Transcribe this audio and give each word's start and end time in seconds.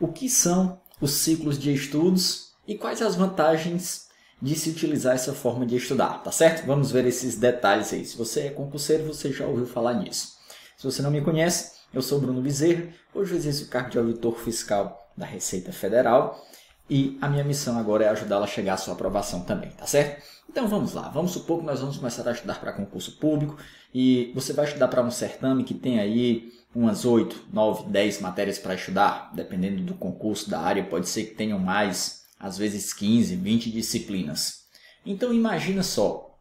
o 0.00 0.08
que 0.08 0.28
são 0.28 0.80
os 1.00 1.12
ciclos 1.12 1.58
de 1.58 1.72
estudos 1.72 2.52
e 2.66 2.76
quais 2.76 3.02
as 3.02 3.14
vantagens 3.14 4.08
de 4.40 4.54
se 4.54 4.70
utilizar 4.70 5.14
essa 5.14 5.32
forma 5.32 5.64
de 5.64 5.76
estudar, 5.76 6.22
tá 6.22 6.30
certo? 6.30 6.66
Vamos 6.66 6.90
ver 6.90 7.06
esses 7.06 7.36
detalhes 7.36 7.92
aí. 7.92 8.04
Se 8.04 8.16
você 8.16 8.40
é 8.40 8.50
concurseiro, 8.50 9.04
você 9.04 9.32
já 9.32 9.46
ouviu 9.46 9.66
falar 9.66 9.94
nisso. 9.94 10.34
Se 10.76 10.84
você 10.84 11.00
não 11.00 11.10
me 11.10 11.22
conhece, 11.22 11.72
eu 11.92 12.02
sou 12.02 12.20
Bruno 12.20 12.42
Bezerra, 12.42 12.88
hoje 13.14 13.32
eu 13.32 13.38
exerço 13.38 13.64
o 13.64 13.68
cargo 13.68 13.90
de 13.90 13.98
auditor 13.98 14.38
fiscal 14.38 15.10
da 15.16 15.24
Receita 15.24 15.72
Federal 15.72 16.44
e 16.88 17.18
a 17.20 17.28
minha 17.28 17.44
missão 17.44 17.78
agora 17.78 18.04
é 18.04 18.08
ajudá-la 18.08 18.44
a 18.44 18.48
chegar 18.48 18.74
à 18.74 18.76
sua 18.76 18.94
aprovação 18.94 19.40
também, 19.40 19.70
tá 19.70 19.86
certo? 19.86 20.22
Então 20.48 20.68
vamos 20.68 20.92
lá, 20.92 21.08
vamos 21.08 21.32
supor 21.32 21.60
que 21.60 21.66
nós 21.66 21.80
vamos 21.80 21.96
começar 21.96 22.28
a 22.28 22.32
estudar 22.32 22.60
para 22.60 22.72
concurso 22.72 23.12
público 23.12 23.56
e 23.92 24.30
você 24.34 24.52
vai 24.52 24.66
estudar 24.66 24.88
para 24.88 25.02
um 25.02 25.10
certame 25.10 25.64
que 25.64 25.74
tem 25.74 25.98
aí 25.98 26.52
umas 26.74 27.04
8, 27.04 27.46
9, 27.52 27.90
10 27.90 28.20
matérias 28.20 28.58
para 28.58 28.74
estudar, 28.74 29.30
dependendo 29.34 29.82
do 29.82 29.94
concurso 29.94 30.50
da 30.50 30.60
área, 30.60 30.84
pode 30.84 31.08
ser 31.08 31.24
que 31.24 31.34
tenham 31.34 31.58
mais, 31.58 32.24
às 32.38 32.58
vezes 32.58 32.92
15, 32.92 33.36
20 33.36 33.70
disciplinas. 33.70 34.64
Então 35.06 35.32
imagina 35.32 35.82
só, 35.82 36.38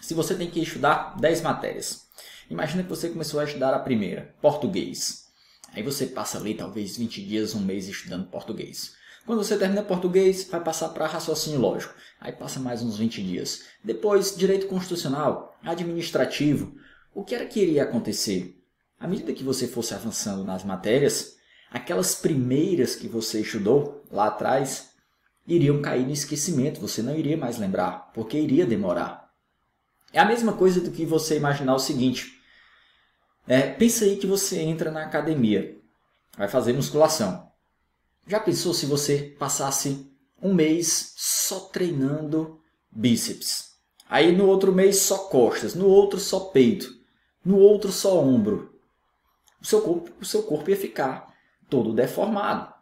se 0.00 0.14
você 0.14 0.34
tem 0.34 0.48
que 0.48 0.60
estudar 0.60 1.16
10 1.20 1.42
matérias, 1.42 2.06
imagina 2.48 2.82
que 2.82 2.88
você 2.88 3.08
começou 3.08 3.40
a 3.40 3.44
estudar 3.44 3.74
a 3.74 3.78
primeira, 3.80 4.34
português. 4.40 5.26
Aí 5.72 5.82
você 5.82 6.06
passa 6.06 6.38
ali 6.38 6.54
talvez 6.54 6.96
20 6.96 7.22
dias, 7.24 7.54
um 7.54 7.60
mês 7.60 7.88
estudando 7.88 8.28
português. 8.28 8.94
Quando 9.26 9.42
você 9.42 9.58
termina 9.58 9.82
português, 9.82 10.48
vai 10.48 10.62
passar 10.62 10.90
para 10.90 11.08
raciocínio 11.08 11.58
lógico. 11.58 11.92
Aí 12.20 12.32
passa 12.32 12.60
mais 12.60 12.80
uns 12.80 12.96
20 12.96 13.22
dias. 13.24 13.64
Depois, 13.82 14.36
direito 14.36 14.68
constitucional, 14.68 15.58
administrativo. 15.64 16.76
O 17.12 17.24
que 17.24 17.34
era 17.34 17.44
que 17.44 17.60
iria 17.60 17.82
acontecer? 17.82 18.56
À 19.00 19.08
medida 19.08 19.32
que 19.32 19.42
você 19.42 19.66
fosse 19.66 19.92
avançando 19.94 20.44
nas 20.44 20.62
matérias, 20.62 21.36
aquelas 21.70 22.14
primeiras 22.14 22.94
que 22.94 23.08
você 23.08 23.40
estudou 23.40 24.04
lá 24.12 24.28
atrás 24.28 24.90
iriam 25.44 25.82
cair 25.82 26.06
no 26.06 26.12
esquecimento, 26.12 26.80
você 26.80 27.02
não 27.02 27.16
iria 27.16 27.36
mais 27.36 27.58
lembrar, 27.58 28.12
porque 28.14 28.38
iria 28.38 28.64
demorar. 28.64 29.28
É 30.12 30.20
a 30.20 30.24
mesma 30.24 30.52
coisa 30.52 30.80
do 30.80 30.92
que 30.92 31.04
você 31.04 31.36
imaginar 31.36 31.74
o 31.74 31.80
seguinte: 31.80 32.40
é, 33.46 33.62
pensa 33.62 34.04
aí 34.04 34.16
que 34.16 34.26
você 34.26 34.60
entra 34.60 34.90
na 34.90 35.02
academia, 35.02 35.76
vai 36.38 36.48
fazer 36.48 36.72
musculação. 36.72 37.46
Já 38.26 38.40
pensou 38.40 38.74
se 38.74 38.86
você 38.86 39.36
passasse 39.38 40.10
um 40.42 40.52
mês 40.52 41.12
só 41.16 41.60
treinando 41.60 42.60
bíceps? 42.90 43.76
Aí 44.08 44.36
no 44.36 44.46
outro 44.46 44.72
mês 44.72 44.98
só 44.98 45.18
costas, 45.28 45.74
no 45.76 45.86
outro 45.86 46.18
só 46.18 46.40
peito, 46.40 46.92
no 47.44 47.56
outro 47.58 47.92
só 47.92 48.20
ombro. 48.20 48.74
O 49.62 49.64
seu 49.64 49.80
corpo, 49.80 50.10
o 50.20 50.24
seu 50.24 50.42
corpo 50.42 50.70
ia 50.70 50.76
ficar 50.76 51.32
todo 51.70 51.92
deformado. 51.92 52.74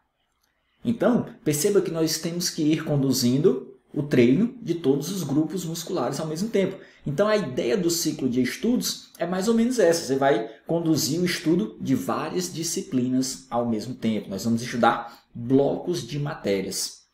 Então, 0.83 1.27
perceba 1.45 1.83
que 1.83 1.91
nós 1.91 2.19
temos 2.19 2.49
que 2.49 2.63
ir 2.63 2.85
conduzindo 2.85 3.75
o 3.93 4.03
treino 4.03 4.55
de 4.61 4.75
todos 4.75 5.11
os 5.11 5.23
grupos 5.23 5.65
musculares 5.65 6.19
ao 6.21 6.27
mesmo 6.27 6.49
tempo. 6.49 6.77
Então 7.07 7.29
a 7.29 7.37
ideia 7.37 7.77
do 7.77 7.91
ciclo 7.91 8.29
de 8.29 8.43
estudos 8.43 9.11
é 9.19 9.27
mais 9.27 9.47
ou 9.47 9.55
menos 9.55 9.79
essa. 9.79 10.07
Você 10.07 10.17
vai 10.17 10.51
conduzir 10.67 11.21
o 11.21 11.25
estudo 11.25 11.77
de 11.81 11.95
várias 11.95 12.53
disciplinas 12.53 13.47
ao 13.49 13.69
mesmo 13.69 13.95
tempo. 13.95 14.29
Nós 14.29 14.45
vamos 14.45 14.63
estudar 14.63 15.24
blocos 15.35 16.07
de 16.07 16.19
matérias. 16.19 17.05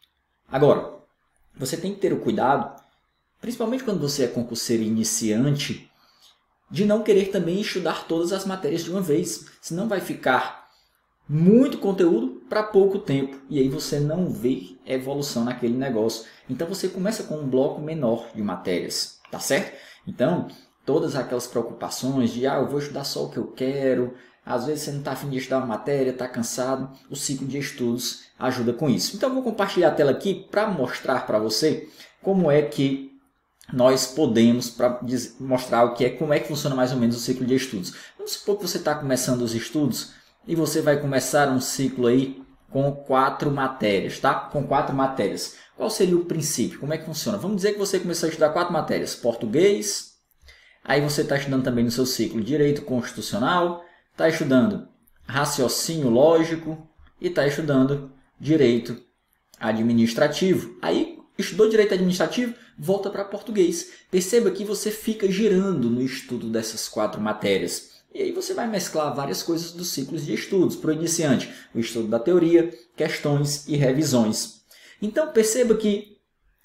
Agora, 0.50 0.98
você 1.56 1.76
tem 1.76 1.94
que 1.94 2.00
ter 2.00 2.12
o 2.12 2.20
cuidado, 2.20 2.80
principalmente 3.40 3.84
quando 3.84 4.00
você 4.00 4.24
é 4.24 4.28
concurseiro 4.28 4.82
iniciante, 4.82 5.90
de 6.70 6.84
não 6.84 7.02
querer 7.02 7.30
também 7.30 7.60
estudar 7.60 8.06
todas 8.06 8.32
as 8.32 8.44
matérias 8.44 8.84
de 8.84 8.90
uma 8.90 9.00
vez, 9.00 9.46
senão 9.60 9.88
vai 9.88 10.00
ficar 10.00 10.70
muito 11.28 11.78
conteúdo 11.78 12.42
para 12.48 12.62
pouco 12.62 12.98
tempo 12.98 13.40
e 13.48 13.60
aí 13.60 13.68
você 13.68 14.00
não 14.00 14.28
vê 14.28 14.76
evolução 14.84 15.44
naquele 15.44 15.76
negócio. 15.76 16.26
Então 16.48 16.66
você 16.66 16.88
começa 16.88 17.22
com 17.22 17.36
um 17.36 17.48
bloco 17.48 17.80
menor 17.80 18.30
de 18.34 18.42
matérias, 18.42 19.20
tá 19.30 19.38
certo? 19.38 19.76
Então, 20.06 20.48
todas 20.84 21.14
aquelas 21.14 21.46
preocupações 21.46 22.32
de 22.32 22.46
ah, 22.46 22.56
eu 22.56 22.68
vou 22.68 22.80
estudar 22.80 23.04
só 23.04 23.24
o 23.24 23.30
que 23.30 23.36
eu 23.36 23.46
quero, 23.48 24.14
às 24.44 24.66
vezes 24.66 24.84
você 24.84 24.92
não 24.92 25.00
está 25.00 25.12
afim 25.12 25.28
de 25.28 25.38
estudar 25.38 25.58
uma 25.58 25.66
matéria, 25.66 26.10
está 26.10 26.26
cansado, 26.26 26.90
o 27.08 27.16
ciclo 27.16 27.46
de 27.46 27.58
estudos 27.58 28.24
ajuda 28.38 28.72
com 28.72 28.88
isso. 28.88 29.16
Então 29.16 29.28
eu 29.28 29.34
vou 29.34 29.44
compartilhar 29.44 29.88
a 29.88 29.94
tela 29.94 30.10
aqui 30.10 30.46
para 30.50 30.66
mostrar 30.66 31.26
para 31.26 31.38
você 31.38 31.88
como 32.22 32.50
é 32.50 32.62
que 32.62 33.10
nós 33.72 34.06
podemos 34.06 34.68
para 34.70 35.00
mostrar 35.38 35.84
o 35.84 35.94
que 35.94 36.04
é, 36.04 36.10
como 36.10 36.32
é 36.32 36.40
que 36.40 36.48
funciona 36.48 36.74
mais 36.74 36.92
ou 36.92 36.98
menos 36.98 37.16
o 37.16 37.20
ciclo 37.20 37.46
de 37.46 37.54
estudos. 37.54 37.94
Vamos 38.16 38.32
supor 38.32 38.56
que 38.56 38.66
você 38.66 38.78
está 38.78 38.94
começando 38.94 39.42
os 39.42 39.54
estudos 39.54 40.12
e 40.46 40.54
você 40.54 40.80
vai 40.80 40.98
começar 40.98 41.48
um 41.48 41.60
ciclo 41.60 42.06
aí 42.06 42.42
com 42.70 42.92
quatro 42.92 43.50
matérias, 43.50 44.18
tá? 44.18 44.34
Com 44.34 44.66
quatro 44.66 44.94
matérias. 44.94 45.56
Qual 45.76 45.90
seria 45.90 46.16
o 46.16 46.24
princípio? 46.24 46.78
Como 46.78 46.92
é 46.92 46.98
que 46.98 47.04
funciona? 47.04 47.38
Vamos 47.38 47.56
dizer 47.56 47.72
que 47.72 47.78
você 47.78 47.98
começou 47.98 48.26
a 48.26 48.30
estudar 48.30 48.50
quatro 48.50 48.72
matérias: 48.72 49.14
português, 49.14 50.14
aí 50.84 51.00
você 51.00 51.22
está 51.22 51.36
estudando 51.36 51.64
também 51.64 51.84
no 51.84 51.90
seu 51.90 52.06
ciclo 52.06 52.40
direito 52.40 52.82
constitucional, 52.82 53.84
está 54.20 54.28
estudando 54.28 54.86
raciocínio 55.26 56.10
lógico 56.10 56.86
e 57.18 57.28
está 57.28 57.46
estudando 57.46 58.12
direito 58.38 59.00
administrativo. 59.58 60.76
Aí 60.82 61.18
estudou 61.38 61.70
direito 61.70 61.94
administrativo, 61.94 62.54
volta 62.78 63.08
para 63.08 63.24
português. 63.24 63.92
Perceba 64.10 64.50
que 64.50 64.62
você 64.62 64.90
fica 64.90 65.30
girando 65.30 65.88
no 65.88 66.02
estudo 66.02 66.50
dessas 66.50 66.86
quatro 66.86 67.18
matérias. 67.18 68.02
E 68.12 68.20
aí 68.20 68.32
você 68.32 68.52
vai 68.52 68.66
mesclar 68.66 69.14
várias 69.14 69.42
coisas 69.42 69.72
dos 69.72 69.88
ciclos 69.88 70.26
de 70.26 70.34
estudos. 70.34 70.76
Para 70.76 70.90
o 70.90 70.94
iniciante, 70.94 71.50
o 71.74 71.78
estudo 71.78 72.08
da 72.08 72.18
teoria, 72.18 72.70
questões 72.94 73.66
e 73.68 73.76
revisões. 73.76 74.60
Então 75.00 75.32
perceba 75.32 75.74
que 75.74 76.18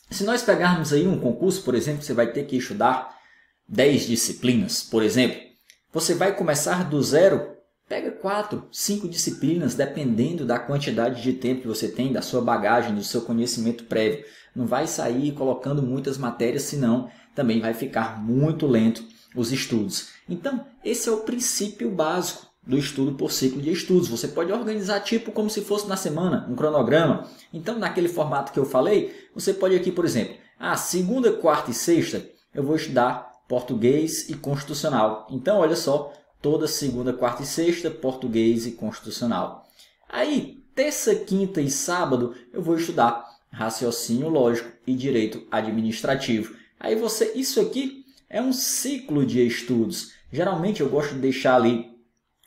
se 0.10 0.26
nós 0.26 0.42
pegarmos 0.42 0.92
aí 0.92 1.08
um 1.08 1.20
concurso, 1.20 1.64
por 1.64 1.74
exemplo, 1.74 2.04
você 2.04 2.14
vai 2.14 2.34
ter 2.34 2.46
que 2.46 2.58
estudar 2.58 3.18
10 3.70 4.08
disciplinas, 4.08 4.84
por 4.84 5.02
exemplo. 5.02 5.45
Você 5.96 6.14
vai 6.14 6.36
começar 6.36 6.90
do 6.90 7.02
zero, 7.02 7.56
pega 7.88 8.12
quatro, 8.12 8.68
cinco 8.70 9.08
disciplinas, 9.08 9.76
dependendo 9.76 10.46
da 10.46 10.60
quantidade 10.60 11.24
de 11.24 11.32
tempo 11.32 11.62
que 11.62 11.70
você 11.70 11.88
tem, 11.88 12.12
da 12.12 12.22
sua 12.22 12.42
bagagem, 12.42 12.94
do 12.94 13.02
seu 13.02 13.22
conhecimento 13.22 13.86
prévio. 13.86 14.26
Não 14.54 14.66
vai 14.66 14.88
sair 14.88 15.32
colocando 15.32 15.82
muitas 15.82 16.18
matérias, 16.18 16.64
senão 16.64 17.10
também 17.34 17.62
vai 17.62 17.74
ficar 17.74 18.22
muito 18.22 18.68
lento 18.68 19.06
os 19.34 19.54
estudos. 19.54 20.10
Então, 20.28 20.66
esse 20.84 21.08
é 21.08 21.14
o 21.14 21.22
princípio 21.22 21.90
básico 21.90 22.46
do 22.62 22.78
estudo 22.78 23.14
por 23.14 23.32
ciclo 23.32 23.62
de 23.62 23.72
estudos. 23.72 24.10
Você 24.10 24.28
pode 24.28 24.52
organizar 24.52 25.00
tipo 25.00 25.32
como 25.32 25.50
se 25.50 25.62
fosse 25.62 25.88
na 25.88 25.96
semana, 25.96 26.46
um 26.50 26.56
cronograma. 26.58 27.26
Então, 27.54 27.80
naquele 27.80 28.10
formato 28.10 28.52
que 28.52 28.60
eu 28.60 28.66
falei, 28.66 29.30
você 29.34 29.54
pode 29.54 29.74
aqui, 29.74 29.94
por 29.94 30.04
exemplo, 30.04 30.36
a 30.60 30.76
segunda, 30.76 31.32
quarta 31.32 31.72
e 31.72 31.74
sexta 31.74 32.22
eu 32.54 32.64
vou 32.64 32.76
estudar 32.76 33.35
português 33.48 34.30
e 34.30 34.36
constitucional. 34.36 35.28
Então, 35.30 35.60
olha 35.60 35.76
só, 35.76 36.14
toda 36.42 36.68
segunda, 36.68 37.14
quarta 37.14 37.44
e 37.44 37.46
sexta, 37.46 37.90
português 37.90 38.66
e 38.66 38.72
constitucional. 38.72 39.68
Aí, 40.10 40.64
terça, 40.74 41.16
quinta 41.16 41.62
e 41.62 41.70
sábado, 41.70 42.36
eu 42.54 42.62
vou 42.62 42.78
estudar 42.78 43.26
raciocínio 43.52 44.28
lógico 44.30 44.70
e 44.86 44.94
direito 44.94 45.48
administrativo. 45.50 46.56
Aí 46.80 46.96
você, 46.96 47.32
isso 47.36 47.62
aqui 47.62 48.06
é 48.30 48.42
um 48.42 48.52
ciclo 48.52 49.26
de 49.26 49.46
estudos. 49.46 50.14
Geralmente 50.32 50.82
eu 50.82 50.90
gosto 50.90 51.16
de 51.16 51.22
deixar 51.22 51.56
ali 51.56 51.90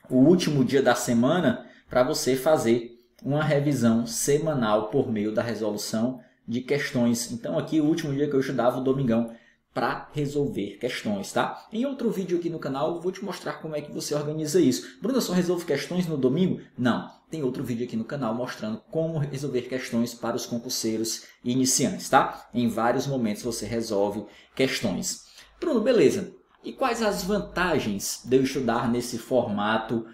o 0.09 0.17
último 0.17 0.63
dia 0.63 0.81
da 0.81 0.93
semana 0.93 1.65
para 1.89 2.03
você 2.03 2.35
fazer 2.35 2.97
uma 3.23 3.43
revisão 3.43 4.05
semanal 4.05 4.89
por 4.89 5.11
meio 5.11 5.33
da 5.33 5.41
resolução 5.41 6.21
de 6.47 6.61
questões. 6.61 7.31
Então 7.31 7.57
aqui 7.57 7.81
o 7.81 7.85
último 7.85 8.13
dia 8.13 8.27
que 8.27 8.35
eu 8.35 8.39
estudava 8.39 8.79
o 8.79 8.83
domingão 8.83 9.33
para 9.73 10.09
resolver 10.13 10.77
questões, 10.79 11.31
tá? 11.31 11.67
Em 11.71 11.85
outro 11.85 12.09
vídeo 12.09 12.37
aqui 12.37 12.49
no 12.49 12.59
canal 12.59 12.95
eu 12.95 13.01
vou 13.01 13.11
te 13.11 13.23
mostrar 13.23 13.53
como 13.53 13.75
é 13.75 13.81
que 13.81 13.91
você 13.91 14.15
organiza 14.15 14.59
isso. 14.59 14.97
Bruno, 15.01 15.21
só 15.21 15.33
resolvo 15.33 15.65
questões 15.65 16.07
no 16.07 16.17
domingo? 16.17 16.59
Não, 16.77 17.09
tem 17.29 17.43
outro 17.43 17.63
vídeo 17.63 17.85
aqui 17.85 17.95
no 17.95 18.03
canal 18.03 18.33
mostrando 18.33 18.81
como 18.89 19.19
resolver 19.19 19.63
questões 19.63 20.13
para 20.13 20.35
os 20.35 20.45
concurseiros 20.45 21.25
e 21.43 21.51
iniciantes, 21.51 22.09
tá? 22.09 22.49
Em 22.53 22.67
vários 22.67 23.05
momentos 23.05 23.43
você 23.43 23.65
resolve 23.65 24.25
questões. 24.55 25.25
Bruno, 25.59 25.81
beleza. 25.81 26.33
E 26.63 26.73
quais 26.73 27.01
as 27.01 27.23
vantagens 27.23 28.21
de 28.25 28.35
eu 28.35 28.43
estudar 28.43 28.89
nesse 28.89 29.17
formato 29.17 30.05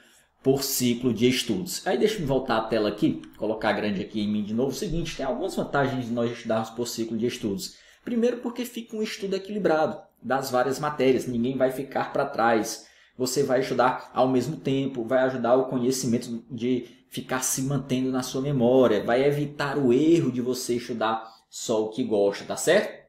por 0.44 0.64
ciclo 0.64 1.14
de 1.14 1.28
estudos? 1.28 1.86
Aí 1.88 1.98
deixa 1.98 2.20
eu 2.20 2.28
voltar 2.28 2.58
a 2.58 2.64
tela 2.66 2.90
aqui, 2.90 3.22
colocar 3.38 3.72
grande 3.74 4.02
aqui 4.02 4.22
em 4.22 4.28
mim 4.28 4.44
de 4.44 4.54
novo. 4.54 4.70
O 4.70 4.76
seguinte, 4.76 5.16
tem 5.16 5.26
algumas 5.26 5.56
vantagens 5.56 6.06
de 6.06 6.12
nós 6.12 6.32
estudarmos 6.32 6.70
por 6.70 6.88
ciclo 6.88 7.18
de 7.18 7.26
estudos. 7.26 7.78
Primeiro, 8.06 8.38
porque 8.38 8.64
fica 8.64 8.96
um 8.96 9.02
estudo 9.02 9.36
equilibrado 9.36 10.00
das 10.22 10.52
várias 10.52 10.80
matérias, 10.80 11.26
ninguém 11.26 11.58
vai 11.58 11.72
ficar 11.72 12.14
para 12.14 12.26
trás. 12.26 12.88
Você 13.18 13.44
vai 13.44 13.62
estudar 13.62 14.12
ao 14.14 14.30
mesmo 14.30 14.58
tempo, 14.58 15.04
vai 15.04 15.24
ajudar 15.24 15.56
o 15.56 15.66
conhecimento 15.66 16.46
de 16.50 16.86
ficar 17.10 17.42
se 17.42 17.64
mantendo 17.64 18.12
na 18.12 18.22
sua 18.22 18.42
memória, 18.42 19.04
vai 19.04 19.24
evitar 19.24 19.78
o 19.78 19.92
erro 19.92 20.32
de 20.32 20.42
você 20.42 20.76
estudar 20.76 21.26
só 21.50 21.84
o 21.84 21.90
que 21.90 22.04
gosta, 22.04 22.46
tá 22.46 22.56
certo? 22.56 23.06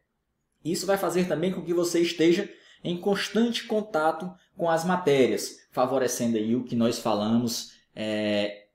Isso 0.64 0.86
vai 0.86 0.96
fazer 0.96 1.28
também 1.28 1.52
com 1.52 1.62
que 1.62 1.74
você 1.74 2.00
esteja 2.00 2.48
em 2.82 2.96
constante 2.96 3.66
contato 3.66 4.32
com 4.56 4.70
as 4.70 4.84
matérias, 4.84 5.58
favorecendo 5.72 6.36
aí 6.36 6.56
o 6.56 6.64
que 6.64 6.76
nós 6.76 6.98
falamos 6.98 7.72
é, 7.94 8.66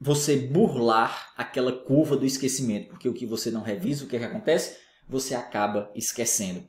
você 0.00 0.36
burlar 0.36 1.32
aquela 1.36 1.72
curva 1.72 2.16
do 2.16 2.24
esquecimento, 2.24 2.88
porque 2.88 3.08
o 3.08 3.12
que 3.12 3.26
você 3.26 3.50
não 3.50 3.60
revisa, 3.60 4.04
o 4.04 4.08
que, 4.08 4.16
é 4.16 4.18
que 4.20 4.24
acontece? 4.24 4.78
Você 5.10 5.34
acaba 5.34 5.90
esquecendo. 5.94 6.62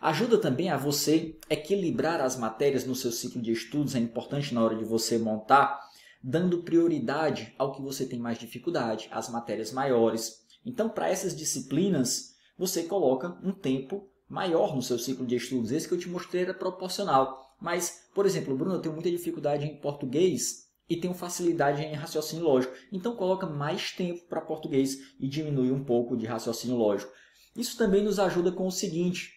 Ajuda 0.00 0.38
também 0.38 0.70
a 0.70 0.76
você 0.76 1.36
equilibrar 1.50 2.20
as 2.20 2.36
matérias 2.36 2.84
no 2.84 2.94
seu 2.94 3.10
ciclo 3.10 3.42
de 3.42 3.50
estudos, 3.50 3.96
é 3.96 3.98
importante 3.98 4.54
na 4.54 4.62
hora 4.62 4.76
de 4.76 4.84
você 4.84 5.18
montar, 5.18 5.80
dando 6.22 6.62
prioridade 6.62 7.52
ao 7.58 7.72
que 7.72 7.82
você 7.82 8.06
tem 8.06 8.18
mais 8.18 8.38
dificuldade, 8.38 9.08
às 9.10 9.28
matérias 9.28 9.72
maiores. 9.72 10.46
Então, 10.64 10.88
para 10.88 11.10
essas 11.10 11.36
disciplinas, 11.36 12.36
você 12.56 12.84
coloca 12.84 13.36
um 13.42 13.50
tempo 13.50 14.08
maior 14.28 14.76
no 14.76 14.82
seu 14.82 14.98
ciclo 14.98 15.26
de 15.26 15.34
estudos. 15.34 15.72
Esse 15.72 15.88
que 15.88 15.94
eu 15.94 15.98
te 15.98 16.08
mostrei 16.08 16.42
era 16.42 16.54
proporcional. 16.54 17.56
Mas, 17.60 18.08
por 18.14 18.24
exemplo, 18.24 18.56
Bruno, 18.56 18.76
eu 18.76 18.80
tenho 18.80 18.94
muita 18.94 19.10
dificuldade 19.10 19.66
em 19.66 19.80
português 19.80 20.68
e 20.88 20.96
tenho 20.96 21.14
facilidade 21.14 21.82
em 21.82 21.94
raciocínio 21.94 22.44
lógico. 22.44 22.72
Então 22.92 23.16
coloca 23.16 23.46
mais 23.46 23.92
tempo 23.92 24.24
para 24.28 24.40
português 24.40 25.14
e 25.18 25.28
diminui 25.28 25.70
um 25.70 25.84
pouco 25.84 26.16
de 26.16 26.26
raciocínio 26.26 26.76
lógico. 26.76 27.12
Isso 27.58 27.76
também 27.76 28.04
nos 28.04 28.20
ajuda 28.20 28.52
com 28.52 28.68
o 28.68 28.72
seguinte: 28.72 29.32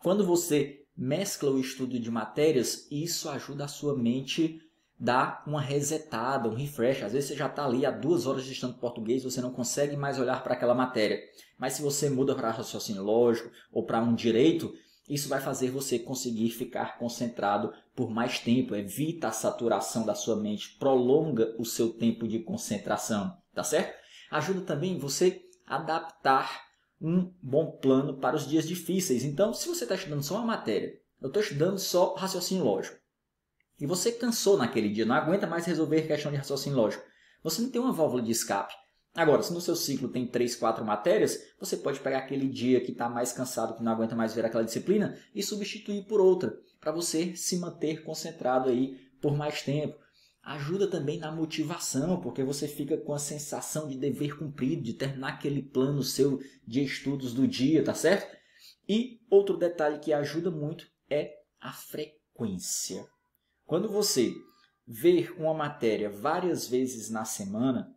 quando 0.00 0.26
você 0.26 0.84
mescla 0.96 1.52
o 1.52 1.60
estudo 1.60 2.00
de 2.00 2.10
matérias, 2.10 2.88
isso 2.90 3.28
ajuda 3.28 3.66
a 3.66 3.68
sua 3.68 3.96
mente 3.96 4.60
dar 4.98 5.44
uma 5.46 5.60
resetada, 5.60 6.48
um 6.48 6.54
refresh. 6.54 7.04
Às 7.04 7.12
vezes 7.12 7.28
você 7.28 7.36
já 7.36 7.46
está 7.46 7.64
ali 7.64 7.86
há 7.86 7.90
duas 7.92 8.26
horas 8.26 8.44
de 8.44 8.52
estudando 8.52 8.80
português, 8.80 9.22
você 9.22 9.40
não 9.40 9.52
consegue 9.52 9.96
mais 9.96 10.18
olhar 10.18 10.42
para 10.42 10.54
aquela 10.54 10.74
matéria. 10.74 11.20
Mas 11.56 11.74
se 11.74 11.82
você 11.82 12.10
muda 12.10 12.34
para 12.34 12.50
raciocínio 12.50 13.04
lógico 13.04 13.48
ou 13.70 13.84
para 13.84 14.02
um 14.02 14.14
direito, 14.14 14.74
isso 15.08 15.28
vai 15.28 15.40
fazer 15.40 15.70
você 15.70 16.00
conseguir 16.00 16.50
ficar 16.50 16.98
concentrado 16.98 17.72
por 17.94 18.10
mais 18.10 18.40
tempo, 18.40 18.74
evita 18.74 19.28
a 19.28 19.32
saturação 19.32 20.04
da 20.04 20.16
sua 20.16 20.34
mente, 20.34 20.76
prolonga 20.80 21.54
o 21.60 21.64
seu 21.64 21.90
tempo 21.90 22.26
de 22.26 22.40
concentração, 22.40 23.36
tá 23.54 23.62
certo? 23.62 23.96
Ajuda 24.32 24.62
também 24.62 24.98
você 24.98 25.42
adaptar 25.64 26.65
um 27.00 27.32
bom 27.42 27.72
plano 27.72 28.18
para 28.18 28.36
os 28.36 28.48
dias 28.48 28.66
difíceis. 28.66 29.24
Então, 29.24 29.52
se 29.52 29.68
você 29.68 29.84
está 29.84 29.94
estudando 29.94 30.22
só 30.22 30.36
uma 30.36 30.46
matéria, 30.46 30.98
eu 31.20 31.28
estou 31.28 31.42
estudando 31.42 31.78
só 31.78 32.14
raciocínio 32.14 32.64
lógico, 32.64 32.98
e 33.78 33.86
você 33.86 34.10
cansou 34.12 34.56
naquele 34.56 34.88
dia, 34.88 35.04
não 35.04 35.14
aguenta 35.14 35.46
mais 35.46 35.66
resolver 35.66 36.06
questão 36.06 36.30
de 36.30 36.38
raciocínio 36.38 36.78
lógico, 36.78 37.04
você 37.42 37.62
não 37.62 37.70
tem 37.70 37.80
uma 37.80 37.92
válvula 37.92 38.22
de 38.22 38.30
escape. 38.30 38.74
Agora, 39.14 39.42
se 39.42 39.52
no 39.52 39.60
seu 39.62 39.74
ciclo 39.74 40.08
tem 40.08 40.26
3, 40.26 40.56
4 40.56 40.84
matérias, 40.84 41.40
você 41.58 41.76
pode 41.76 42.00
pegar 42.00 42.18
aquele 42.18 42.48
dia 42.48 42.82
que 42.82 42.92
está 42.92 43.08
mais 43.08 43.32
cansado, 43.32 43.76
que 43.76 43.82
não 43.82 43.92
aguenta 43.92 44.14
mais 44.14 44.34
ver 44.34 44.44
aquela 44.44 44.64
disciplina, 44.64 45.18
e 45.34 45.42
substituir 45.42 46.04
por 46.04 46.20
outra, 46.20 46.58
para 46.80 46.92
você 46.92 47.34
se 47.34 47.58
manter 47.58 48.02
concentrado 48.04 48.68
aí 48.68 48.98
por 49.20 49.34
mais 49.34 49.62
tempo. 49.62 49.96
Ajuda 50.46 50.86
também 50.88 51.18
na 51.18 51.32
motivação, 51.32 52.20
porque 52.20 52.44
você 52.44 52.68
fica 52.68 52.96
com 52.96 53.12
a 53.12 53.18
sensação 53.18 53.88
de 53.88 53.98
dever 53.98 54.38
cumprido, 54.38 54.80
de 54.80 54.94
terminar 54.94 55.30
aquele 55.30 55.60
plano 55.60 56.04
seu 56.04 56.40
de 56.64 56.84
estudos 56.84 57.34
do 57.34 57.48
dia, 57.48 57.82
tá 57.82 57.92
certo? 57.92 58.36
E 58.88 59.20
outro 59.28 59.56
detalhe 59.56 59.98
que 59.98 60.12
ajuda 60.12 60.48
muito 60.48 60.86
é 61.10 61.34
a 61.60 61.72
frequência. 61.72 63.04
Quando 63.64 63.88
você 63.88 64.32
ver 64.86 65.34
uma 65.36 65.52
matéria 65.52 66.08
várias 66.08 66.68
vezes 66.68 67.10
na 67.10 67.24
semana, 67.24 67.92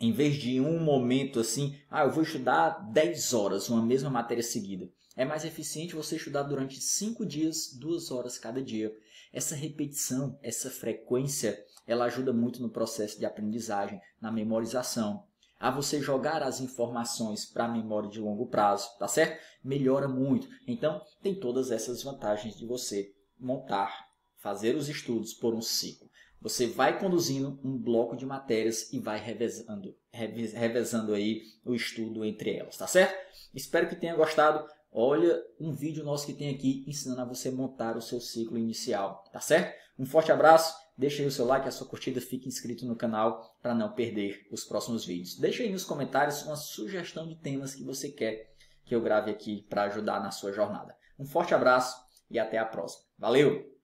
em 0.00 0.10
vez 0.10 0.34
de 0.34 0.60
um 0.60 0.80
momento 0.80 1.38
assim, 1.38 1.78
ah, 1.88 2.02
eu 2.02 2.10
vou 2.10 2.24
estudar 2.24 2.70
10 2.90 3.32
horas 3.32 3.68
uma 3.68 3.80
mesma 3.80 4.10
matéria 4.10 4.42
seguida. 4.42 4.90
É 5.14 5.24
mais 5.24 5.44
eficiente 5.44 5.94
você 5.94 6.16
estudar 6.16 6.42
durante 6.42 6.80
5 6.80 7.24
dias, 7.24 7.72
2 7.78 8.10
horas 8.10 8.38
cada 8.38 8.60
dia. 8.60 8.92
Essa 9.32 9.54
repetição, 9.54 10.38
essa 10.42 10.70
frequência, 10.70 11.62
ela 11.86 12.06
ajuda 12.06 12.32
muito 12.32 12.60
no 12.62 12.70
processo 12.70 13.18
de 13.18 13.26
aprendizagem, 13.26 14.00
na 14.20 14.32
memorização. 14.32 15.24
A 15.58 15.70
você 15.70 16.00
jogar 16.00 16.42
as 16.42 16.60
informações 16.60 17.46
para 17.46 17.64
a 17.64 17.72
memória 17.72 18.10
de 18.10 18.20
longo 18.20 18.46
prazo, 18.46 18.88
tá 18.98 19.08
certo? 19.08 19.42
Melhora 19.64 20.06
muito. 20.06 20.48
Então, 20.66 21.00
tem 21.22 21.38
todas 21.38 21.70
essas 21.70 22.02
vantagens 22.02 22.56
de 22.56 22.66
você 22.66 23.14
montar 23.38 24.06
fazer 24.38 24.76
os 24.76 24.88
estudos 24.88 25.34
por 25.34 25.54
um 25.54 25.62
ciclo. 25.62 26.08
Você 26.40 26.66
vai 26.66 26.98
conduzindo 26.98 27.58
um 27.64 27.76
bloco 27.76 28.16
de 28.16 28.24
matérias 28.24 28.92
e 28.92 29.00
vai 29.00 29.18
revezando, 29.18 29.96
revezando 30.12 31.14
aí 31.14 31.42
o 31.64 31.74
estudo 31.74 32.24
entre 32.24 32.54
elas, 32.54 32.76
tá 32.76 32.86
certo? 32.86 33.16
Espero 33.54 33.88
que 33.88 33.96
tenha 33.96 34.14
gostado. 34.14 34.64
Olha 34.90 35.42
um 35.60 35.72
vídeo 35.72 36.04
nosso 36.04 36.26
que 36.26 36.32
tem 36.32 36.54
aqui 36.54 36.84
ensinando 36.86 37.20
a 37.20 37.24
você 37.24 37.50
montar 37.50 37.96
o 37.96 38.02
seu 38.02 38.20
ciclo 38.20 38.56
inicial, 38.56 39.24
tá 39.32 39.40
certo? 39.40 39.76
Um 39.98 40.06
forte 40.06 40.32
abraço, 40.32 40.74
deixa 40.96 41.22
aí 41.22 41.28
o 41.28 41.30
seu 41.30 41.44
like, 41.44 41.68
a 41.68 41.70
sua 41.70 41.86
curtida, 41.86 42.20
fique 42.20 42.48
inscrito 42.48 42.86
no 42.86 42.96
canal 42.96 43.56
para 43.62 43.74
não 43.74 43.92
perder 43.92 44.46
os 44.50 44.64
próximos 44.64 45.04
vídeos. 45.04 45.38
Deixa 45.38 45.62
aí 45.62 45.70
nos 45.70 45.84
comentários 45.84 46.42
uma 46.42 46.56
sugestão 46.56 47.26
de 47.26 47.36
temas 47.36 47.74
que 47.74 47.84
você 47.84 48.10
quer 48.10 48.54
que 48.84 48.94
eu 48.94 49.00
grave 49.00 49.30
aqui 49.30 49.66
para 49.68 49.82
ajudar 49.84 50.20
na 50.20 50.30
sua 50.30 50.52
jornada. 50.52 50.96
Um 51.18 51.26
forte 51.26 51.54
abraço 51.54 51.96
e 52.30 52.38
até 52.38 52.56
a 52.58 52.64
próxima. 52.64 53.04
Valeu! 53.18 53.75